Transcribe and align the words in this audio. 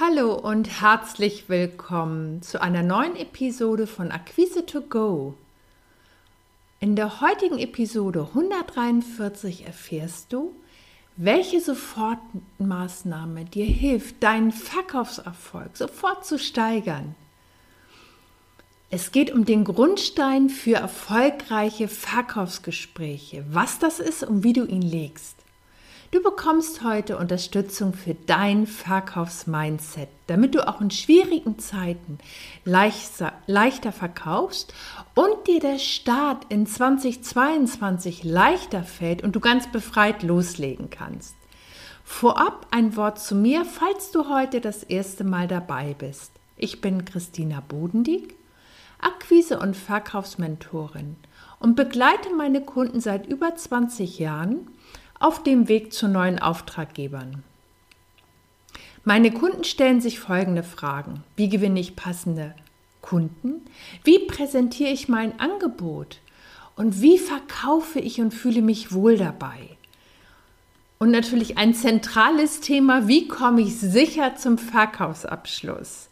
Hallo 0.00 0.34
und 0.34 0.80
herzlich 0.80 1.48
willkommen 1.48 2.40
zu 2.40 2.62
einer 2.62 2.84
neuen 2.84 3.16
Episode 3.16 3.88
von 3.88 4.12
Akquise 4.12 4.64
to 4.64 4.80
Go. 4.82 5.34
In 6.78 6.94
der 6.94 7.20
heutigen 7.20 7.58
Episode 7.58 8.28
143 8.28 9.66
erfährst 9.66 10.32
du, 10.32 10.54
welche 11.16 11.60
Sofortmaßnahme 11.60 13.46
dir 13.46 13.64
hilft, 13.64 14.22
deinen 14.22 14.52
Verkaufserfolg 14.52 15.76
sofort 15.76 16.24
zu 16.24 16.38
steigern. 16.38 17.16
Es 18.90 19.10
geht 19.10 19.32
um 19.32 19.46
den 19.46 19.64
Grundstein 19.64 20.48
für 20.48 20.76
erfolgreiche 20.76 21.88
Verkaufsgespräche, 21.88 23.44
was 23.50 23.80
das 23.80 23.98
ist 23.98 24.22
und 24.22 24.44
wie 24.44 24.52
du 24.52 24.64
ihn 24.64 24.82
legst. 24.82 25.38
Du 26.10 26.22
bekommst 26.22 26.82
heute 26.84 27.18
Unterstützung 27.18 27.92
für 27.92 28.14
dein 28.14 28.66
Verkaufsmindset, 28.66 30.08
damit 30.26 30.54
du 30.54 30.66
auch 30.66 30.80
in 30.80 30.90
schwierigen 30.90 31.58
Zeiten 31.58 32.16
leichter, 32.64 33.34
leichter 33.46 33.92
verkaufst 33.92 34.72
und 35.14 35.46
dir 35.46 35.60
der 35.60 35.78
Start 35.78 36.46
in 36.48 36.66
2022 36.66 38.24
leichter 38.24 38.84
fällt 38.84 39.22
und 39.22 39.36
du 39.36 39.40
ganz 39.40 39.70
befreit 39.70 40.22
loslegen 40.22 40.88
kannst. 40.88 41.36
Vorab 42.04 42.68
ein 42.70 42.96
Wort 42.96 43.20
zu 43.20 43.34
mir, 43.34 43.66
falls 43.66 44.10
du 44.10 44.30
heute 44.30 44.62
das 44.62 44.84
erste 44.84 45.24
Mal 45.24 45.46
dabei 45.46 45.94
bist. 45.98 46.32
Ich 46.56 46.80
bin 46.80 47.04
Christina 47.04 47.60
Bodendieck, 47.60 48.34
Akquise- 48.98 49.58
und 49.58 49.76
Verkaufsmentorin 49.76 51.16
und 51.60 51.76
begleite 51.76 52.34
meine 52.34 52.62
Kunden 52.62 53.02
seit 53.02 53.26
über 53.26 53.54
20 53.54 54.18
Jahren 54.18 54.70
auf 55.18 55.42
dem 55.42 55.68
Weg 55.68 55.92
zu 55.92 56.08
neuen 56.08 56.38
Auftraggebern. 56.38 57.42
Meine 59.04 59.30
Kunden 59.30 59.64
stellen 59.64 60.00
sich 60.00 60.20
folgende 60.20 60.62
Fragen. 60.62 61.24
Wie 61.36 61.48
gewinne 61.48 61.80
ich 61.80 61.96
passende 61.96 62.54
Kunden? 63.00 63.62
Wie 64.04 64.18
präsentiere 64.18 64.90
ich 64.90 65.08
mein 65.08 65.40
Angebot? 65.40 66.18
Und 66.76 67.00
wie 67.00 67.18
verkaufe 67.18 68.00
ich 68.00 68.20
und 68.20 68.32
fühle 68.32 68.62
mich 68.62 68.92
wohl 68.92 69.16
dabei? 69.16 69.76
Und 70.98 71.10
natürlich 71.10 71.56
ein 71.58 71.74
zentrales 71.74 72.60
Thema, 72.60 73.08
wie 73.08 73.28
komme 73.28 73.62
ich 73.62 73.78
sicher 73.78 74.36
zum 74.36 74.58
Verkaufsabschluss? 74.58 76.08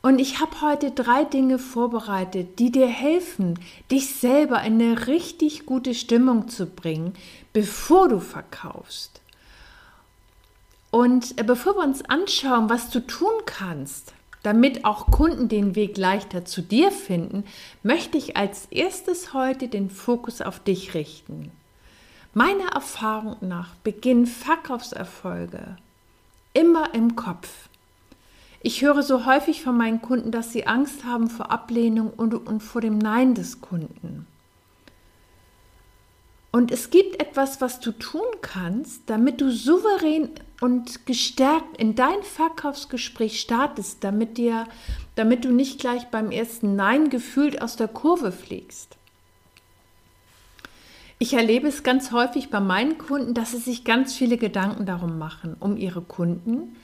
Und 0.00 0.20
ich 0.20 0.40
habe 0.40 0.60
heute 0.60 0.92
drei 0.92 1.24
Dinge 1.24 1.58
vorbereitet, 1.58 2.60
die 2.60 2.70
dir 2.70 2.86
helfen, 2.86 3.58
dich 3.90 4.14
selber 4.14 4.62
in 4.62 4.80
eine 4.80 5.08
richtig 5.08 5.66
gute 5.66 5.94
Stimmung 5.94 6.48
zu 6.48 6.66
bringen, 6.66 7.14
bevor 7.52 8.08
du 8.08 8.20
verkaufst. 8.20 9.20
Und 10.90 11.38
äh, 11.38 11.42
bevor 11.42 11.76
wir 11.76 11.84
uns 11.84 12.04
anschauen, 12.04 12.70
was 12.70 12.90
du 12.90 13.00
tun 13.06 13.32
kannst, 13.46 14.12
damit 14.42 14.84
auch 14.84 15.06
Kunden 15.06 15.48
den 15.48 15.74
Weg 15.74 15.98
leichter 15.98 16.44
zu 16.44 16.62
dir 16.62 16.90
finden, 16.90 17.44
möchte 17.82 18.16
ich 18.16 18.36
als 18.36 18.66
erstes 18.66 19.34
heute 19.34 19.68
den 19.68 19.90
Fokus 19.90 20.40
auf 20.40 20.60
dich 20.60 20.94
richten. 20.94 21.50
Meiner 22.34 22.72
Erfahrung 22.72 23.36
nach 23.40 23.74
beginnen 23.82 24.26
Verkaufserfolge 24.26 25.76
immer 26.52 26.94
im 26.94 27.16
Kopf. 27.16 27.68
Ich 28.60 28.82
höre 28.82 29.02
so 29.02 29.26
häufig 29.26 29.62
von 29.62 29.76
meinen 29.76 30.02
Kunden, 30.02 30.30
dass 30.30 30.52
sie 30.52 30.66
Angst 30.66 31.04
haben 31.04 31.30
vor 31.30 31.50
Ablehnung 31.50 32.10
und, 32.10 32.34
und 32.34 32.60
vor 32.60 32.80
dem 32.80 32.98
Nein 32.98 33.34
des 33.34 33.60
Kunden. 33.60 34.26
Und 36.50 36.70
es 36.70 36.90
gibt 36.90 37.20
etwas, 37.20 37.60
was 37.60 37.80
du 37.80 37.92
tun 37.92 38.26
kannst, 38.40 39.02
damit 39.06 39.40
du 39.40 39.50
souverän 39.50 40.30
und 40.60 41.06
gestärkt 41.06 41.76
in 41.76 41.94
dein 41.94 42.22
Verkaufsgespräch 42.22 43.40
startest, 43.40 44.02
damit, 44.02 44.38
dir, 44.38 44.66
damit 45.14 45.44
du 45.44 45.52
nicht 45.52 45.78
gleich 45.78 46.06
beim 46.06 46.30
ersten 46.30 46.74
Nein 46.74 47.10
gefühlt 47.10 47.60
aus 47.60 47.76
der 47.76 47.88
Kurve 47.88 48.32
fliegst. 48.32 48.96
Ich 51.20 51.34
erlebe 51.34 51.66
es 51.66 51.82
ganz 51.82 52.12
häufig 52.12 52.48
bei 52.48 52.60
meinen 52.60 52.96
Kunden, 52.96 53.34
dass 53.34 53.50
sie 53.50 53.58
sich 53.58 53.84
ganz 53.84 54.14
viele 54.14 54.38
Gedanken 54.38 54.86
darum 54.86 55.18
machen, 55.18 55.56
um 55.58 55.76
ihre 55.76 56.00
Kunden, 56.00 56.76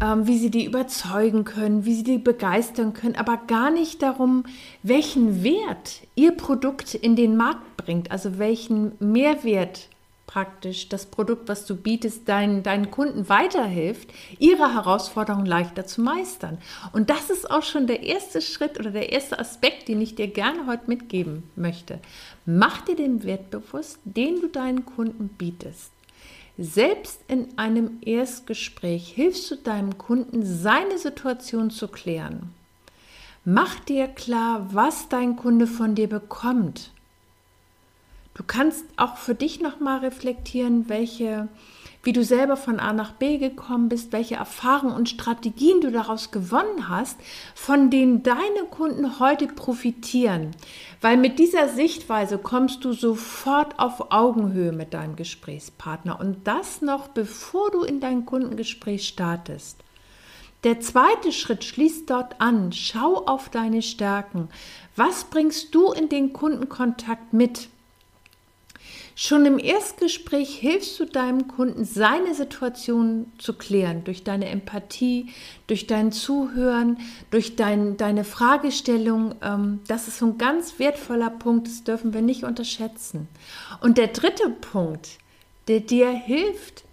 ähm, 0.00 0.26
wie 0.26 0.38
sie 0.38 0.50
die 0.50 0.64
überzeugen 0.64 1.44
können, 1.44 1.84
wie 1.84 1.94
sie 1.94 2.04
die 2.04 2.18
begeistern 2.18 2.92
können, 2.92 3.16
aber 3.16 3.38
gar 3.46 3.70
nicht 3.70 4.02
darum, 4.02 4.44
welchen 4.82 5.42
Wert 5.42 6.02
ihr 6.14 6.32
Produkt 6.32 6.94
in 6.94 7.16
den 7.16 7.36
Markt 7.36 7.76
bringt, 7.76 8.10
also 8.10 8.38
welchen 8.38 8.92
Mehrwert 8.98 9.88
praktisch 10.26 10.88
das 10.88 11.06
Produkt, 11.06 11.48
was 11.48 11.64
du 11.64 11.76
bietest, 11.76 12.28
deinen, 12.28 12.62
deinen 12.62 12.90
Kunden 12.90 13.28
weiterhilft, 13.28 14.10
ihre 14.38 14.74
Herausforderungen 14.74 15.46
leichter 15.46 15.86
zu 15.86 16.02
meistern. 16.02 16.58
Und 16.92 17.08
das 17.10 17.30
ist 17.30 17.50
auch 17.50 17.62
schon 17.62 17.86
der 17.86 18.02
erste 18.02 18.42
Schritt 18.42 18.78
oder 18.78 18.90
der 18.90 19.12
erste 19.12 19.38
Aspekt, 19.38 19.88
den 19.88 20.02
ich 20.02 20.14
dir 20.14 20.26
gerne 20.28 20.66
heute 20.66 20.88
mitgeben 20.88 21.44
möchte. 21.54 22.00
Mach 22.44 22.82
dir 22.82 22.96
den 22.96 23.22
Wert 23.22 23.50
bewusst, 23.50 24.00
den 24.04 24.40
du 24.40 24.48
deinen 24.48 24.84
Kunden 24.84 25.28
bietest. 25.28 25.92
Selbst 26.58 27.20
in 27.28 27.58
einem 27.58 27.98
Erstgespräch 28.00 29.08
hilfst 29.08 29.50
du 29.50 29.56
deinem 29.56 29.98
Kunden, 29.98 30.44
seine 30.44 30.98
Situation 30.98 31.70
zu 31.70 31.88
klären. 31.88 32.54
Mach 33.44 33.78
dir 33.80 34.08
klar, 34.08 34.68
was 34.72 35.08
dein 35.08 35.36
Kunde 35.36 35.66
von 35.66 35.94
dir 35.94 36.08
bekommt. 36.08 36.90
Du 38.34 38.42
kannst 38.42 38.84
auch 38.96 39.16
für 39.16 39.34
dich 39.34 39.60
nochmal 39.60 40.00
reflektieren, 40.00 40.88
welche 40.88 41.48
wie 42.06 42.12
du 42.12 42.22
selber 42.24 42.56
von 42.56 42.78
A 42.78 42.92
nach 42.92 43.10
B 43.10 43.36
gekommen 43.38 43.88
bist, 43.88 44.12
welche 44.12 44.36
Erfahrungen 44.36 44.94
und 44.94 45.08
Strategien 45.08 45.80
du 45.80 45.90
daraus 45.90 46.30
gewonnen 46.30 46.88
hast, 46.88 47.18
von 47.54 47.90
denen 47.90 48.22
deine 48.22 48.64
Kunden 48.70 49.18
heute 49.18 49.48
profitieren. 49.48 50.52
Weil 51.00 51.16
mit 51.16 51.40
dieser 51.40 51.68
Sichtweise 51.68 52.38
kommst 52.38 52.84
du 52.84 52.92
sofort 52.92 53.80
auf 53.80 54.12
Augenhöhe 54.12 54.70
mit 54.70 54.94
deinem 54.94 55.16
Gesprächspartner 55.16 56.20
und 56.20 56.46
das 56.46 56.80
noch 56.80 57.08
bevor 57.08 57.72
du 57.72 57.82
in 57.82 57.98
dein 57.98 58.24
Kundengespräch 58.24 59.08
startest. 59.08 59.82
Der 60.62 60.80
zweite 60.80 61.32
Schritt 61.32 61.64
schließt 61.64 62.08
dort 62.08 62.40
an. 62.40 62.72
Schau 62.72 63.24
auf 63.26 63.48
deine 63.50 63.82
Stärken. 63.82 64.48
Was 64.94 65.24
bringst 65.24 65.74
du 65.74 65.92
in 65.92 66.08
den 66.08 66.32
Kundenkontakt 66.32 67.32
mit? 67.32 67.68
Schon 69.18 69.46
im 69.46 69.58
Erstgespräch 69.58 70.56
hilfst 70.56 71.00
du 71.00 71.06
deinem 71.06 71.48
Kunden, 71.48 71.86
seine 71.86 72.34
Situation 72.34 73.32
zu 73.38 73.54
klären, 73.54 74.04
durch 74.04 74.24
deine 74.24 74.50
Empathie, 74.50 75.30
durch 75.68 75.86
dein 75.86 76.12
Zuhören, 76.12 76.98
durch 77.30 77.56
dein, 77.56 77.96
deine 77.96 78.24
Fragestellung. 78.24 79.34
Ähm, 79.40 79.80
das 79.88 80.06
ist 80.06 80.18
so 80.18 80.26
ein 80.26 80.36
ganz 80.36 80.78
wertvoller 80.78 81.30
Punkt, 81.30 81.66
das 81.66 81.82
dürfen 81.82 82.12
wir 82.12 82.20
nicht 82.20 82.44
unterschätzen. 82.44 83.26
Und 83.80 83.96
der 83.96 84.08
dritte 84.08 84.50
Punkt, 84.50 85.08
der 85.66 85.80
dir 85.80 86.10
hilft, 86.10 86.84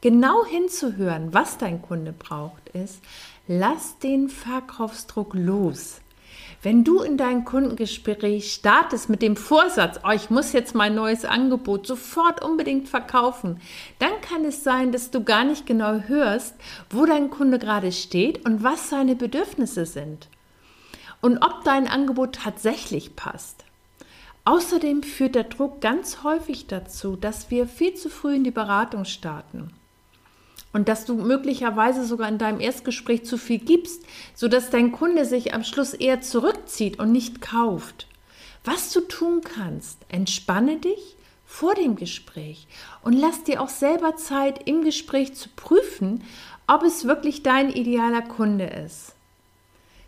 genau 0.00 0.46
hinzuhören, 0.46 1.34
was 1.34 1.58
dein 1.58 1.82
Kunde 1.82 2.14
braucht, 2.14 2.70
ist, 2.70 3.02
lass 3.46 3.98
den 3.98 4.30
Verkaufsdruck 4.30 5.34
los. 5.34 6.01
Wenn 6.62 6.84
du 6.84 7.00
in 7.00 7.16
dein 7.16 7.44
Kundengespräch 7.44 8.52
startest 8.52 9.08
mit 9.08 9.20
dem 9.20 9.36
Vorsatz, 9.36 9.98
oh, 10.06 10.12
ich 10.12 10.30
muss 10.30 10.52
jetzt 10.52 10.74
mein 10.74 10.94
neues 10.94 11.24
Angebot 11.24 11.86
sofort 11.86 12.44
unbedingt 12.44 12.88
verkaufen, 12.88 13.60
dann 13.98 14.12
kann 14.20 14.44
es 14.44 14.62
sein, 14.62 14.92
dass 14.92 15.10
du 15.10 15.24
gar 15.24 15.44
nicht 15.44 15.66
genau 15.66 16.00
hörst, 16.06 16.54
wo 16.90 17.04
dein 17.04 17.30
Kunde 17.30 17.58
gerade 17.58 17.90
steht 17.90 18.46
und 18.46 18.62
was 18.62 18.88
seine 18.88 19.16
Bedürfnisse 19.16 19.86
sind. 19.86 20.28
Und 21.20 21.38
ob 21.38 21.64
dein 21.64 21.88
Angebot 21.88 22.36
tatsächlich 22.36 23.16
passt. 23.16 23.64
Außerdem 24.44 25.02
führt 25.02 25.34
der 25.34 25.44
Druck 25.44 25.80
ganz 25.80 26.22
häufig 26.24 26.66
dazu, 26.66 27.16
dass 27.16 27.50
wir 27.50 27.66
viel 27.66 27.94
zu 27.94 28.08
früh 28.08 28.36
in 28.36 28.44
die 28.44 28.50
Beratung 28.50 29.04
starten 29.04 29.72
und 30.72 30.88
dass 30.88 31.04
du 31.04 31.14
möglicherweise 31.14 32.04
sogar 32.04 32.28
in 32.28 32.38
deinem 32.38 32.60
Erstgespräch 32.60 33.24
zu 33.24 33.36
viel 33.36 33.58
gibst, 33.58 34.04
sodass 34.34 34.70
dein 34.70 34.92
Kunde 34.92 35.24
sich 35.24 35.54
am 35.54 35.64
Schluss 35.64 35.94
eher 35.94 36.20
zurückzieht 36.20 36.98
und 36.98 37.12
nicht 37.12 37.40
kauft. 37.40 38.06
Was 38.64 38.92
du 38.92 39.00
tun 39.00 39.40
kannst, 39.42 39.98
entspanne 40.08 40.78
dich 40.78 41.16
vor 41.44 41.74
dem 41.74 41.96
Gespräch 41.96 42.66
und 43.02 43.12
lass 43.12 43.42
dir 43.44 43.60
auch 43.60 43.68
selber 43.68 44.16
Zeit 44.16 44.66
im 44.66 44.82
Gespräch 44.82 45.34
zu 45.34 45.48
prüfen, 45.54 46.24
ob 46.66 46.82
es 46.82 47.04
wirklich 47.04 47.42
dein 47.42 47.70
idealer 47.70 48.22
Kunde 48.22 48.66
ist. 48.66 49.14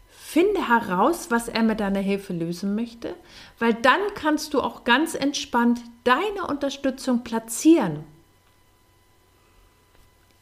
Finde 0.09 0.69
heraus, 0.69 1.31
was 1.31 1.49
er 1.49 1.63
mit 1.63 1.81
deiner 1.81 2.01
Hilfe 2.01 2.33
lösen 2.33 2.75
möchte, 2.75 3.15
weil 3.59 3.75
dann 3.75 4.01
kannst 4.15 4.55
du 4.55 4.61
auch 4.61 4.85
ganz 4.85 5.15
entspannt 5.15 5.81
deine 6.05 6.47
Unterstützung 6.49 7.23
platzieren 7.23 8.05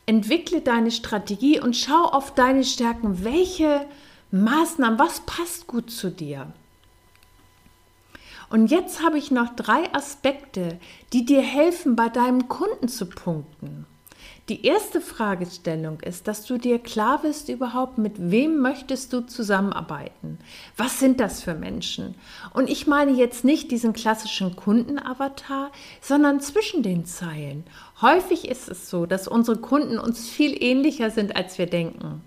entwickle 0.07 0.61
deine 0.61 0.91
Strategie 0.91 1.61
und 1.61 1.77
schau 1.77 2.05
auf 2.05 2.35
deine 2.35 2.65
Stärken. 2.65 3.25
Welche 3.25 3.87
Maßnahmen, 4.31 4.99
was 4.99 5.21
passt 5.21 5.67
gut 5.67 5.91
zu 5.91 6.11
dir? 6.11 6.53
Und 8.51 8.71
jetzt 8.71 9.03
habe 9.03 9.17
ich 9.17 9.31
noch 9.31 9.57
drei 9.57 9.93
Aspekte, 9.95 10.79
die 11.13 11.25
dir 11.25 11.41
helfen, 11.41 11.97
bei 11.97 12.09
deinem 12.09 12.49
Kunden 12.49 12.89
zu 12.89 13.07
punkten. 13.07 13.87
Die 14.49 14.67
erste 14.67 15.01
Fragestellung 15.01 16.01
ist, 16.01 16.27
dass 16.27 16.45
du 16.45 16.59
dir 16.59 16.81
klar 16.81 17.23
wirst 17.23 17.49
überhaupt, 17.49 17.99
mit 17.99 18.15
wem 18.19 18.59
möchtest 18.59 19.13
du 19.13 19.21
zusammenarbeiten? 19.21 20.39
Was 20.77 20.99
sind 20.99 21.21
das 21.21 21.43
für 21.43 21.55
Menschen? 21.55 22.17
Und 22.53 22.69
ich 22.69 22.89
meine 22.89 23.13
jetzt 23.13 23.45
nicht 23.45 23.71
diesen 23.71 23.93
klassischen 23.93 24.57
Kundenavatar, 24.57 25.71
sondern 26.01 26.41
zwischen 26.41 26.83
den 26.83 27.07
Zeilen. 27.07 27.63
Häufig 28.01 28.49
ist 28.49 28.69
es 28.69 28.91
so, 28.91 29.07
dass 29.07 29.29
unsere 29.29 29.59
Kunden 29.59 29.97
uns 29.97 30.29
viel 30.29 30.61
ähnlicher 30.61 31.11
sind, 31.11 31.37
als 31.37 31.59
wir 31.59 31.67
denken. 31.67 32.21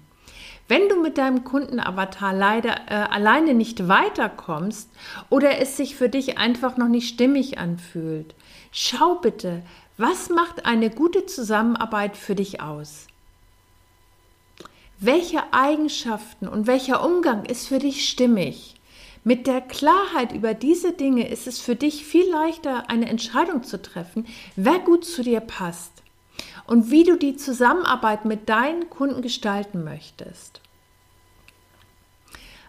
Wenn 0.67 0.89
du 0.89 0.99
mit 0.99 1.17
deinem 1.19 1.43
Kundenavatar 1.43 2.33
leider 2.33 2.75
äh, 2.87 2.93
alleine 2.93 3.53
nicht 3.53 3.87
weiterkommst 3.87 4.89
oder 5.29 5.59
es 5.59 5.77
sich 5.77 5.95
für 5.95 6.09
dich 6.09 6.39
einfach 6.39 6.77
noch 6.77 6.87
nicht 6.87 7.07
stimmig 7.07 7.59
anfühlt, 7.59 8.33
schau 8.71 9.15
bitte, 9.15 9.61
was 9.97 10.29
macht 10.29 10.65
eine 10.65 10.89
gute 10.89 11.25
Zusammenarbeit 11.25 12.17
für 12.17 12.35
dich 12.35 12.61
aus? 12.61 13.07
Welche 14.99 15.53
Eigenschaften 15.53 16.47
und 16.47 16.67
welcher 16.67 17.03
Umgang 17.03 17.45
ist 17.45 17.67
für 17.67 17.79
dich 17.79 18.07
stimmig? 18.09 18.75
Mit 19.23 19.47
der 19.47 19.61
Klarheit 19.61 20.33
über 20.33 20.53
diese 20.53 20.91
Dinge 20.93 21.27
ist 21.27 21.47
es 21.47 21.59
für 21.59 21.75
dich 21.75 22.05
viel 22.05 22.29
leichter, 22.29 22.89
eine 22.89 23.09
Entscheidung 23.09 23.63
zu 23.63 23.81
treffen, 23.81 24.27
wer 24.55 24.79
gut 24.79 25.03
zu 25.05 25.23
dir 25.23 25.39
passt 25.39 26.03
und 26.67 26.91
wie 26.91 27.03
du 27.03 27.17
die 27.17 27.35
Zusammenarbeit 27.35 28.25
mit 28.25 28.49
deinen 28.49 28.89
Kunden 28.89 29.21
gestalten 29.21 29.83
möchtest. 29.83 30.61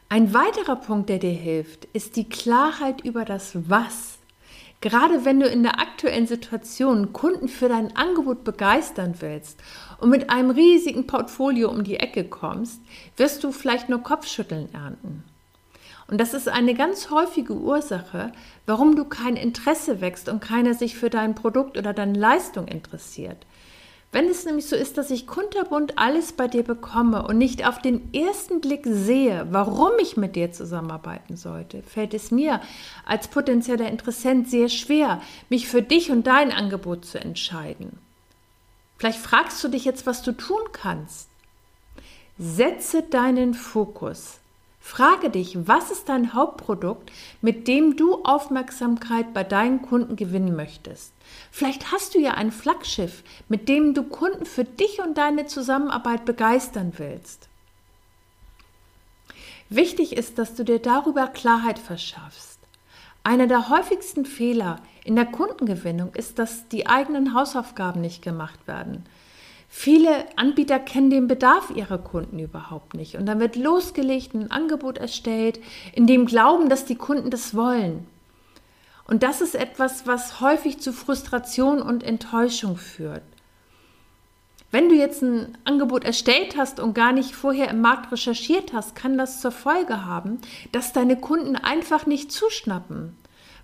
Ein 0.09 0.33
weiterer 0.33 0.77
Punkt, 0.77 1.09
der 1.09 1.19
dir 1.19 1.31
hilft, 1.31 1.87
ist 1.87 2.17
die 2.17 2.29
Klarheit 2.29 3.01
über 3.03 3.25
das 3.25 3.69
Was. 3.69 4.16
Gerade 4.81 5.25
wenn 5.25 5.41
du 5.41 5.47
in 5.47 5.63
der 5.63 5.81
aktuellen 5.81 6.27
Situation 6.27 7.13
Kunden 7.13 7.49
für 7.49 7.69
dein 7.69 7.97
Angebot 7.97 8.45
begeistern 8.45 9.15
willst 9.21 9.59
und 9.99 10.11
mit 10.11 10.31
einem 10.31 10.51
riesigen 10.51 11.07
Portfolio 11.07 11.71
um 11.71 11.83
die 11.83 11.97
Ecke 11.97 12.25
kommst, 12.25 12.81
wirst 13.17 13.43
du 13.43 13.53
vielleicht 13.53 13.89
nur 13.89 14.03
Kopfschütteln 14.03 14.73
ernten. 14.75 15.25
Und 16.09 16.21
das 16.21 16.35
ist 16.35 16.49
eine 16.49 16.75
ganz 16.75 17.11
häufige 17.11 17.55
Ursache, 17.55 18.31
warum 18.65 18.95
du 18.95 19.05
kein 19.05 19.35
Interesse 19.35 20.01
wächst 20.01 20.29
und 20.29 20.41
keiner 20.41 20.75
sich 20.75 20.97
für 20.97 21.11
dein 21.11 21.35
Produkt 21.35 21.77
oder 21.77 21.93
deine 21.93 22.17
Leistung 22.17 22.69
interessiert. 22.69 23.45
Wenn 24.13 24.29
es 24.29 24.45
nämlich 24.47 24.67
so 24.67 24.77
ist, 24.77 24.97
dass 24.97 25.11
ich 25.11 25.27
kunterbunt 25.27 25.99
alles 25.99 26.33
bei 26.33 26.49
dir 26.49 26.63
bekomme 26.63 27.27
und 27.27 27.39
nicht 27.39 27.67
auf 27.67 27.81
den 27.81 28.15
ersten 28.15 28.61
Blick 28.61 28.85
sehe, 28.87 29.47
warum 29.51 29.93
ich 30.01 30.17
mit 30.17 30.37
dir 30.37 30.53
zusammenarbeiten 30.53 31.37
sollte, 31.37 31.83
fällt 31.83 32.15
es 32.15 32.31
mir 32.31 32.63
als 33.05 33.29
potenzieller 33.29 33.89
Interessent 33.91 34.49
sehr 34.49 34.69
schwer, 34.69 35.21
mich 35.51 35.69
für 35.69 35.83
dich 35.83 36.11
und 36.11 36.27
dein 36.27 36.51
Angebot 36.51 37.05
zu 37.05 37.21
entscheiden. 37.21 37.99
Vielleicht 38.97 39.19
fragst 39.19 39.63
du 39.63 39.69
dich 39.69 39.85
jetzt, 39.85 40.07
was 40.07 40.23
du 40.23 40.33
tun 40.33 40.63
kannst. 40.73 41.29
Setze 42.39 43.03
deinen 43.03 43.55
Fokus 43.55 44.39
Frage 44.87 45.31
dich, 45.31 45.67
was 45.67 45.91
ist 45.91 46.09
dein 46.09 46.33
Hauptprodukt, 46.33 47.11
mit 47.43 47.67
dem 47.67 47.97
du 47.97 48.23
Aufmerksamkeit 48.23 49.35
bei 49.35 49.43
deinen 49.43 49.83
Kunden 49.83 50.15
gewinnen 50.15 50.55
möchtest? 50.55 51.13
Vielleicht 51.51 51.91
hast 51.91 52.15
du 52.15 52.21
ja 52.21 52.35
ein 52.35 52.53
Flaggschiff, 52.53 53.25
mit 53.49 53.69
dem 53.69 53.95
du 53.95 54.05
Kunden 54.05 54.47
für 54.47 54.63
dich 54.63 55.01
und 55.03 55.19
deine 55.19 55.47
Zusammenarbeit 55.47 56.25
begeistern 56.25 56.93
willst. 56.99 57.49
Wichtig 59.71 60.17
ist, 60.17 60.39
dass 60.39 60.55
du 60.55 60.65
dir 60.65 60.79
darüber 60.79 61.27
Klarheit 61.27 61.81
verschaffst. 61.81 62.61
Einer 63.25 63.49
der 63.49 63.69
häufigsten 63.69 64.25
Fehler 64.25 64.77
in 65.05 65.17
der 65.17 65.27
Kundengewinnung 65.27 66.15
ist, 66.15 66.39
dass 66.39 66.69
die 66.69 66.87
eigenen 66.87 67.35
Hausaufgaben 67.35 68.01
nicht 68.01 68.23
gemacht 68.23 68.69
werden. 68.69 69.05
Viele 69.69 70.27
Anbieter 70.37 70.79
kennen 70.79 71.11
den 71.11 71.27
Bedarf 71.29 71.71
ihrer 71.75 71.99
Kunden 71.99 72.39
überhaupt 72.39 72.95
nicht. 72.95 73.17
Und 73.17 73.27
dann 73.27 73.41
wird 73.41 73.57
losgelegt, 73.57 74.35
ein 74.35 74.51
Angebot 74.51 74.99
erstellt, 74.99 75.61
in 75.93 76.07
dem 76.07 76.27
Glauben, 76.27 76.69
dass 76.69 76.85
die 76.85 76.97
Kunden 76.97 77.31
das 77.31 77.55
wollen. 77.55 78.07
Und 79.07 79.23
das 79.23 79.41
ist 79.41 79.55
etwas, 79.55 80.07
was 80.07 80.41
häufig 80.41 80.81
zu 80.81 80.93
Frustration 80.93 81.81
und 81.81 82.03
Enttäuschung 82.03 82.77
führt. 82.77 83.23
Wenn 84.73 84.89
du 84.89 84.97
jetzt 84.97 85.23
ein 85.23 85.57
Angebot 85.65 86.05
erstellt 86.05 86.57
hast 86.57 86.81
und 86.81 86.95
gar 86.95 87.13
nicht 87.13 87.35
vorher 87.35 87.71
im 87.71 87.81
Markt 87.81 88.11
recherchiert 88.11 88.73
hast, 88.73 88.97
kann 88.97 89.17
das 89.17 89.41
zur 89.41 89.53
Folge 89.53 90.05
haben, 90.05 90.41
dass 90.73 90.93
deine 90.93 91.17
Kunden 91.17 91.55
einfach 91.55 92.07
nicht 92.07 92.33
zuschnappen, 92.33 93.17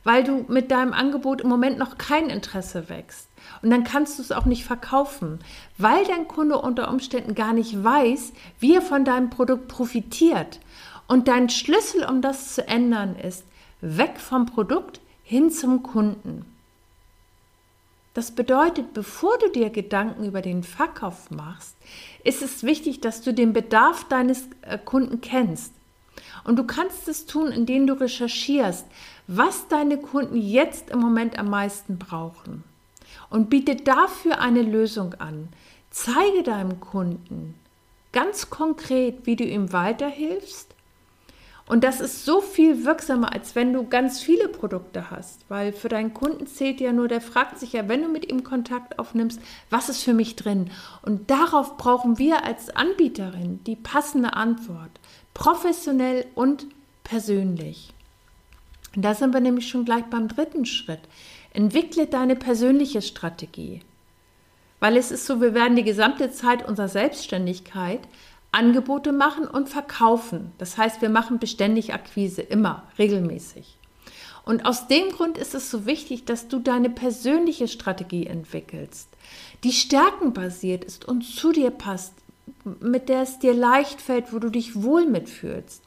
weil 0.05 0.23
du 0.23 0.45
mit 0.49 0.71
deinem 0.71 0.93
Angebot 0.93 1.41
im 1.41 1.49
Moment 1.49 1.77
noch 1.77 1.99
kein 1.99 2.31
Interesse 2.31 2.89
wächst. 2.89 3.32
Und 3.61 3.71
dann 3.71 3.85
kannst 3.85 4.19
du 4.19 4.23
es 4.23 4.33
auch 4.33 4.47
nicht 4.47 4.65
verkaufen, 4.65 5.39
weil 5.79 6.05
dein 6.05 6.27
Kunde 6.27 6.59
unter 6.59 6.89
Umständen 6.89 7.35
gar 7.35 7.53
nicht 7.53 7.83
weiß, 7.83 8.33
wie 8.59 8.75
er 8.75 8.83
von 8.83 9.05
deinem 9.05 9.31
Produkt 9.31 9.69
profitiert. 9.69 10.61
Und 11.07 11.29
dein 11.29 11.49
Schlüssel, 11.49 12.05
um 12.05 12.23
das 12.23 12.55
zu 12.55 12.67
ändern, 12.67 13.17
ist 13.17 13.45
weg 13.81 14.19
vom 14.19 14.47
Produkt 14.47 15.01
hin 15.23 15.51
zum 15.51 15.83
Kunden. 15.83 16.47
Das 18.15 18.31
bedeutet, 18.31 18.93
bevor 18.93 19.39
du 19.39 19.49
dir 19.51 19.71
Gedanken 19.71 20.25
über 20.25 20.43
den 20.43 20.63
Verkauf 20.63 21.31
machst, 21.31 21.77
ist 22.25 22.43
es 22.43 22.63
wichtig, 22.63 23.01
dass 23.01 23.23
du 23.23 23.33
den 23.33 23.53
Bedarf 23.53 24.05
deines 24.09 24.49
äh, 24.63 24.79
Kunden 24.79 25.21
kennst. 25.21 25.73
Und 26.45 26.59
du 26.59 26.65
kannst 26.65 27.09
es 27.09 27.25
tun, 27.25 27.53
indem 27.53 27.87
du 27.87 27.95
recherchierst, 27.95 28.87
was 29.27 29.69
deine 29.69 29.97
Kunden 29.97 30.37
jetzt 30.37 30.91
im 30.91 30.99
Moment 30.99 31.39
am 31.39 31.49
meisten 31.49 31.99
brauchen 31.99 32.65
und 33.31 33.51
biete 33.51 33.77
dafür 33.77 34.41
eine 34.41 34.63
Lösung 34.63 35.15
an. 35.15 35.49
Zeige 35.91 36.43
deinem 36.43 36.81
Kunden 36.81 37.55
ganz 38.13 38.51
konkret, 38.51 39.27
wie 39.27 39.37
du 39.37 39.45
ihm 39.45 39.73
weiterhilfst. 39.73 40.73
Und 41.67 41.85
das 41.85 42.01
ist 42.01 42.25
so 42.25 42.41
viel 42.41 42.85
wirksamer, 42.85 43.33
als 43.33 43.55
wenn 43.55 43.73
du 43.73 43.87
ganz 43.87 44.21
viele 44.21 44.49
Produkte 44.49 45.11
hast, 45.11 45.45
weil 45.49 45.73
für 45.73 45.89
deinen 45.89 46.13
Kunden 46.13 46.47
zählt 46.47 46.81
ja 46.81 46.93
nur, 46.93 47.09
der 47.09 47.21
fragt 47.21 47.59
sich 47.59 47.73
ja, 47.73 47.89
wenn 47.89 48.03
du 48.03 48.09
mit 48.09 48.31
ihm 48.31 48.43
Kontakt 48.43 48.99
aufnimmst, 48.99 49.41
was 49.71 49.89
ist 49.89 50.03
für 50.03 50.13
mich 50.13 50.37
drin? 50.37 50.71
Und 51.03 51.31
darauf 51.31 51.79
brauchen 51.79 52.19
wir 52.19 52.45
als 52.45 52.69
Anbieterin 52.71 53.61
die 53.65 53.77
passende 53.77 54.35
Antwort, 54.35 54.91
professionell 55.35 56.27
und 56.35 56.67
persönlich. 57.05 57.95
Und 58.95 59.03
da 59.03 59.15
sind 59.15 59.33
wir 59.33 59.41
nämlich 59.41 59.69
schon 59.69 59.85
gleich 59.85 60.05
beim 60.05 60.29
dritten 60.29 60.67
Schritt. 60.67 61.01
Entwickle 61.53 62.07
deine 62.07 62.37
persönliche 62.37 63.03
Strategie. 63.03 63.81
Weil 64.81 64.97
es 64.97 65.11
ist 65.11 65.27
so, 65.27 65.41
wir 65.41 65.55
werden 65.55 65.77
die 65.77 65.85
gesamte 65.85 66.33
Zeit 66.33 66.67
unserer 66.67 66.89
Selbstständigkeit 66.89 68.01
Angebote 68.53 69.13
machen 69.13 69.47
und 69.47 69.69
verkaufen. 69.69 70.53
Das 70.59 70.77
heißt, 70.77 71.01
wir 71.01 71.09
machen 71.09 71.39
beständig 71.39 71.95
Akquise, 71.95 72.43
immer, 72.43 72.85
regelmäßig. 72.99 73.79
Und 74.45 74.67
aus 74.67 74.89
dem 74.89 75.11
Grund 75.11 75.39
ist 75.39 75.55
es 75.55 75.71
so 75.71 75.87
wichtig, 75.87 76.25
dass 76.25 76.49
du 76.49 76.59
deine 76.59 76.91
persönliche 76.91 77.69
Strategie 77.69 78.27
entwickelst, 78.27 79.09
die 79.63 79.73
stärkenbasiert 79.73 80.85
ist 80.85 81.07
und 81.07 81.23
zu 81.23 81.53
dir 81.53 81.71
passt, 81.71 82.13
mit 82.81 83.09
der 83.09 83.23
es 83.23 83.39
dir 83.39 83.55
leicht 83.55 84.01
fällt, 84.01 84.33
wo 84.33 84.39
du 84.39 84.51
dich 84.51 84.83
wohl 84.83 85.07
mitfühlst. 85.07 85.83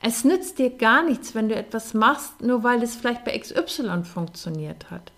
Es 0.00 0.24
nützt 0.24 0.58
dir 0.58 0.70
gar 0.70 1.02
nichts, 1.02 1.34
wenn 1.34 1.48
du 1.48 1.56
etwas 1.56 1.94
machst, 1.94 2.40
nur 2.42 2.62
weil 2.62 2.82
es 2.82 2.94
vielleicht 2.94 3.24
bei 3.24 3.36
XY 3.36 4.04
funktioniert 4.04 4.90
hat. 4.90 5.10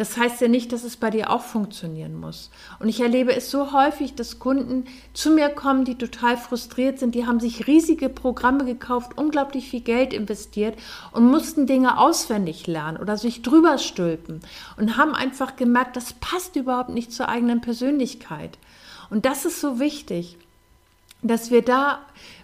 Das 0.00 0.16
heißt 0.16 0.40
ja 0.40 0.48
nicht, 0.48 0.72
dass 0.72 0.82
es 0.82 0.96
bei 0.96 1.10
dir 1.10 1.28
auch 1.28 1.42
funktionieren 1.42 2.18
muss. 2.18 2.50
Und 2.78 2.88
ich 2.88 3.02
erlebe 3.02 3.36
es 3.36 3.50
so 3.50 3.74
häufig, 3.74 4.14
dass 4.14 4.38
Kunden 4.38 4.86
zu 5.12 5.30
mir 5.30 5.50
kommen, 5.50 5.84
die 5.84 5.98
total 5.98 6.38
frustriert 6.38 6.98
sind. 6.98 7.14
Die 7.14 7.26
haben 7.26 7.38
sich 7.38 7.66
riesige 7.66 8.08
Programme 8.08 8.64
gekauft, 8.64 9.18
unglaublich 9.18 9.68
viel 9.68 9.82
Geld 9.82 10.14
investiert 10.14 10.78
und 11.12 11.30
mussten 11.30 11.66
Dinge 11.66 11.98
auswendig 11.98 12.66
lernen 12.66 12.96
oder 12.96 13.18
sich 13.18 13.42
drüber 13.42 13.76
stülpen 13.76 14.40
und 14.78 14.96
haben 14.96 15.14
einfach 15.14 15.56
gemerkt, 15.56 15.96
das 15.96 16.14
passt 16.14 16.56
überhaupt 16.56 16.88
nicht 16.88 17.12
zur 17.12 17.28
eigenen 17.28 17.60
Persönlichkeit. 17.60 18.56
Und 19.10 19.26
das 19.26 19.44
ist 19.44 19.60
so 19.60 19.80
wichtig, 19.80 20.38
dass 21.20 21.50
wir 21.50 21.60
da 21.60 21.98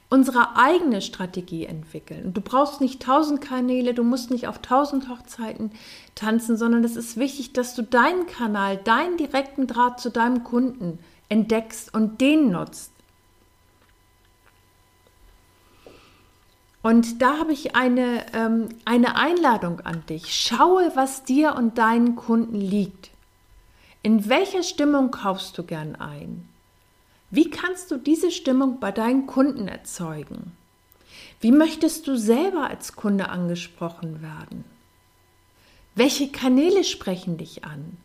unsere 0.09 0.57
eigene 0.57 1.03
Strategie 1.03 1.67
entwickeln. 1.67 2.33
du 2.33 2.41
brauchst 2.41 2.81
nicht 2.81 3.03
tausend 3.03 3.41
Kanäle, 3.41 3.93
du 3.93 4.05
musst 4.05 4.31
nicht 4.31 4.47
auf 4.47 4.59
tausend 4.59 5.09
Hochzeiten 5.09 5.73
tanzen, 6.15 6.57
sondern 6.57 6.85
es 6.85 6.97
ist 6.97 7.17
wichtig, 7.17 7.53
dass 7.53 7.75
du 7.75 7.83
deinen 7.83 8.27
Kanal, 8.27 8.77
deinen 8.77 9.17
direkten 9.17 9.67
Draht 9.67 10.01
zu 10.01 10.11
deinem 10.11 10.45
Kunden 10.45 10.99
entdeckst 11.29 11.93
und 11.93 12.21
den 12.21 12.51
nutzt. 12.51 12.93
Und 16.83 17.21
da 17.21 17.39
habe 17.39 17.53
ich 17.53 17.75
eine, 17.75 18.25
ähm, 18.33 18.69
eine 18.85 19.17
Einladung 19.17 19.81
an 19.81 20.07
dich. 20.07 20.33
Schaue, 20.33 20.93
was 20.95 21.25
dir 21.25 21.57
und 21.57 21.79
deinen 21.79 22.15
Kunden 22.15 22.61
liegt. 22.61 23.11
In 24.03 24.29
welcher 24.29 24.63
Stimmung 24.63 25.11
kaufst 25.11 25.59
du 25.59 25.65
gern 25.65 25.97
ein? 25.97 26.49
Wie 27.37 27.51
kannst 27.51 27.91
du 27.91 27.99
diese 27.99 28.31
Stimmung 28.31 28.81
bei 28.81 28.91
deinen 28.91 29.27
Kunden 29.27 29.69
erzeugen? 29.69 30.57
Wie 31.39 31.53
möchtest 31.53 32.07
du 32.07 32.17
selber 32.17 32.71
als 32.71 32.97
Kunde 32.97 33.29
angesprochen 33.29 34.23
werden? 34.23 34.65
Welche 35.95 36.29
Kanäle 36.29 36.83
sprechen 36.83 37.37
dich 37.37 37.63
an? 37.63 37.99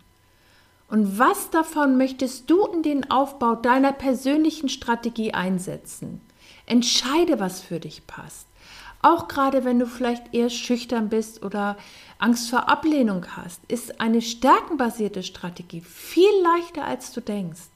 Und 0.89 1.17
was 1.17 1.49
davon 1.49 1.97
möchtest 1.97 2.49
du 2.49 2.65
in 2.65 2.83
den 2.83 3.09
Aufbau 3.09 3.55
deiner 3.55 3.93
persönlichen 3.93 4.67
Strategie 4.67 5.33
einsetzen? 5.33 6.19
Entscheide, 6.65 7.39
was 7.39 7.61
für 7.61 7.79
dich 7.79 8.05
passt. 8.07 8.47
Auch 9.01 9.29
gerade 9.29 9.63
wenn 9.63 9.79
du 9.79 9.87
vielleicht 9.87 10.33
eher 10.33 10.49
schüchtern 10.49 11.07
bist 11.07 11.41
oder 11.41 11.77
Angst 12.19 12.49
vor 12.49 12.67
Ablehnung 12.67 13.25
hast, 13.37 13.61
ist 13.69 14.01
eine 14.01 14.21
stärkenbasierte 14.21 15.23
Strategie 15.23 15.79
viel 15.79 16.27
leichter, 16.43 16.83
als 16.83 17.13
du 17.13 17.21
denkst. 17.21 17.69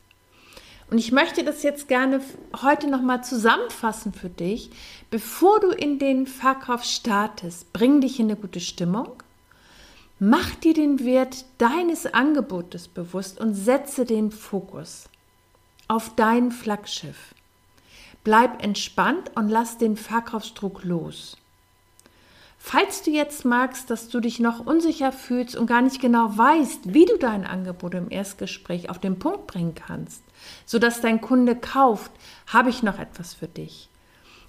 Und 0.90 1.00
ich 1.00 1.12
möchte 1.12 1.44
das 1.44 1.64
jetzt 1.64 1.88
gerne 1.88 2.22
heute 2.62 2.88
nochmal 2.88 3.24
zusammenfassen 3.24 4.14
für 4.14 4.30
dich. 4.30 4.70
Bevor 5.10 5.60
du 5.60 5.70
in 5.72 6.00
den 6.00 6.28
Verkauf 6.28 6.84
startest, 6.84 7.74
bring 7.74 8.02
dich 8.02 8.20
in 8.20 8.28
eine 8.28 8.36
gute 8.36 8.60
Stimmung, 8.60 9.24
Mach 10.20 10.56
dir 10.56 10.74
den 10.74 11.04
Wert 11.04 11.44
deines 11.58 12.06
Angebotes 12.06 12.88
bewusst 12.88 13.38
und 13.38 13.54
setze 13.54 14.06
den 14.06 14.32
Fokus 14.32 15.10
auf 15.90 16.16
dein 16.16 16.52
Flaggschiff. 16.52 17.36
Bleib 18.24 18.64
entspannt 18.64 19.32
und 19.36 19.50
lass 19.50 19.78
den 19.78 19.98
Verkaufsdruck 19.98 20.86
los. 20.86 21.36
Falls 22.58 23.04
du 23.04 23.12
jetzt 23.12 23.44
magst, 23.44 23.90
dass 23.90 24.08
du 24.08 24.22
dich 24.22 24.40
noch 24.40 24.66
unsicher 24.66 25.12
fühlst 25.12 25.58
und 25.58 25.68
gar 25.68 25.82
nicht 25.82 26.00
genau 26.00 26.36
weißt, 26.38 26.94
wie 26.94 27.06
du 27.06 27.18
dein 27.18 27.46
Angebot 27.46 27.94
im 27.94 28.10
Erstgespräch 28.10 28.90
auf 28.90 29.00
den 29.00 29.20
Punkt 29.20 29.48
bringen 29.48 29.76
kannst, 29.76 30.24
sodass 30.66 31.02
dein 31.02 31.22
Kunde 31.22 31.56
kauft, 31.56 32.12
habe 32.48 32.70
ich 32.70 32.84
noch 32.84 33.00
etwas 33.00 33.34
für 33.34 33.48
dich. 33.48 33.90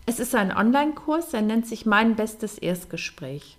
Es 0.06 0.20
ist 0.20 0.34
ein 0.34 0.56
Online-Kurs, 0.56 1.30
der 1.30 1.42
nennt 1.42 1.66
sich 1.66 1.84
Mein 1.84 2.14
bestes 2.14 2.58
Erstgespräch. 2.58 3.56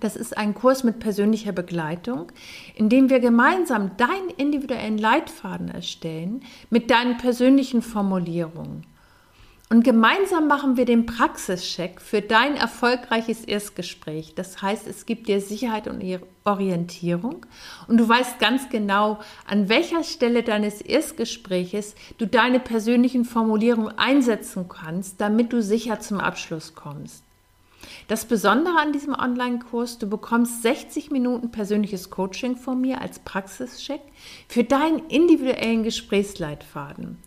Das 0.00 0.16
ist 0.16 0.36
ein 0.36 0.54
Kurs 0.54 0.84
mit 0.84 0.98
persönlicher 0.98 1.52
Begleitung, 1.52 2.32
in 2.74 2.88
dem 2.88 3.08
wir 3.08 3.20
gemeinsam 3.20 3.96
deinen 3.96 4.30
individuellen 4.36 4.98
Leitfaden 4.98 5.68
erstellen 5.68 6.42
mit 6.68 6.90
deinen 6.90 7.16
persönlichen 7.16 7.80
Formulierungen. 7.80 8.84
Und 9.68 9.82
gemeinsam 9.82 10.46
machen 10.46 10.76
wir 10.76 10.84
den 10.84 11.06
Praxischeck 11.06 12.00
für 12.00 12.22
dein 12.22 12.56
erfolgreiches 12.56 13.44
Erstgespräch. 13.44 14.34
Das 14.36 14.62
heißt, 14.62 14.86
es 14.86 15.06
gibt 15.06 15.26
dir 15.26 15.40
Sicherheit 15.40 15.88
und 15.88 16.04
Orientierung 16.44 17.44
und 17.88 17.98
du 17.98 18.08
weißt 18.08 18.38
ganz 18.38 18.68
genau, 18.68 19.18
an 19.44 19.68
welcher 19.68 20.04
Stelle 20.04 20.44
deines 20.44 20.80
Erstgespräches 20.80 21.96
du 22.16 22.26
deine 22.26 22.60
persönlichen 22.60 23.24
Formulierungen 23.24 23.98
einsetzen 23.98 24.68
kannst, 24.68 25.20
damit 25.20 25.52
du 25.52 25.60
sicher 25.60 25.98
zum 25.98 26.20
Abschluss 26.20 26.76
kommst. 26.76 27.24
Das 28.06 28.24
Besondere 28.24 28.78
an 28.78 28.92
diesem 28.92 29.14
Online-Kurs, 29.14 29.98
du 29.98 30.08
bekommst 30.08 30.62
60 30.62 31.10
Minuten 31.10 31.50
persönliches 31.50 32.10
Coaching 32.10 32.56
von 32.56 32.80
mir 32.80 33.00
als 33.00 33.18
Praxischeck 33.18 34.00
für 34.48 34.62
deinen 34.62 35.08
individuellen 35.08 35.82
Gesprächsleitfaden, 35.82 37.18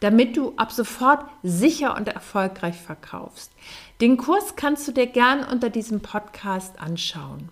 damit 0.00 0.36
du 0.36 0.52
ab 0.56 0.72
sofort 0.72 1.24
sicher 1.42 1.96
und 1.96 2.08
erfolgreich 2.08 2.76
verkaufst. 2.76 3.52
Den 4.00 4.16
Kurs 4.16 4.56
kannst 4.56 4.86
du 4.86 4.92
dir 4.92 5.06
gern 5.06 5.44
unter 5.44 5.70
diesem 5.70 6.00
Podcast 6.00 6.80
anschauen. 6.80 7.48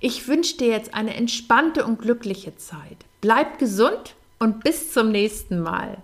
Ich 0.00 0.28
wünsche 0.28 0.58
dir 0.58 0.68
jetzt 0.68 0.94
eine 0.94 1.14
entspannte 1.14 1.84
und 1.84 2.00
glückliche 2.00 2.56
Zeit. 2.56 2.98
Bleib 3.20 3.58
gesund 3.58 4.14
und 4.38 4.62
bis 4.62 4.92
zum 4.92 5.10
nächsten 5.10 5.60
Mal. 5.60 5.98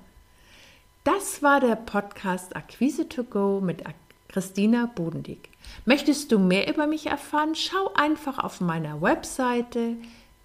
Das 1.05 1.43
war 1.43 1.61
der 1.61 1.77
Podcast 1.77 2.57
Akquise 2.57 3.09
to 3.09 3.25
Go 3.25 3.61
mit 3.61 3.85
Christina 4.29 4.87
Bodendieck. 4.87 5.51
Möchtest 5.85 6.33
du 6.33 6.39
mehr 6.39 6.69
über 6.69 6.87
mich 6.87 7.07
erfahren? 7.07 7.55
Schau 7.55 7.93
einfach 7.95 8.39
auf 8.39 8.61
meiner 8.61 9.03
Webseite 9.03 9.97